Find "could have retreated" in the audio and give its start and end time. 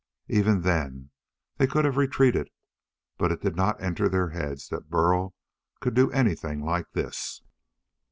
1.67-2.49